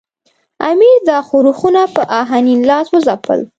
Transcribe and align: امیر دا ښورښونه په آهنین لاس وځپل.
امیر 0.69 0.97
دا 1.09 1.17
ښورښونه 1.27 1.83
په 1.95 2.01
آهنین 2.21 2.59
لاس 2.69 2.87
وځپل. 2.91 3.39